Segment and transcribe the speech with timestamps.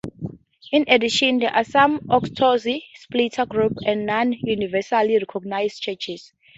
[0.71, 2.65] In addition, there are some Orthodox
[2.95, 6.33] splinter groups and non-universally recognized churches.